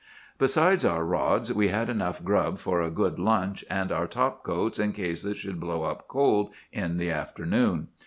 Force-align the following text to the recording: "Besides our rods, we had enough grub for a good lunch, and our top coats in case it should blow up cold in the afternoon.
"Besides 0.39 0.83
our 0.83 1.05
rods, 1.05 1.53
we 1.53 1.67
had 1.67 1.87
enough 1.87 2.23
grub 2.23 2.57
for 2.57 2.81
a 2.81 2.89
good 2.89 3.19
lunch, 3.19 3.63
and 3.69 3.91
our 3.91 4.07
top 4.07 4.41
coats 4.43 4.79
in 4.79 4.93
case 4.93 5.23
it 5.25 5.37
should 5.37 5.59
blow 5.59 5.83
up 5.83 6.07
cold 6.07 6.51
in 6.73 6.97
the 6.97 7.11
afternoon. 7.11 7.87